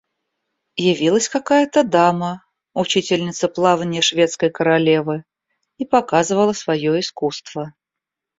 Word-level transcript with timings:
Явилась 0.93 1.29
какая-то 1.29 1.83
дама, 1.83 2.43
учительница 2.73 3.47
плаванья 3.47 4.01
Шведской 4.01 4.49
королевы, 4.49 5.25
и 5.77 5.85
показывала 5.85 6.53
свое 6.53 6.99
искусство. 7.01 7.75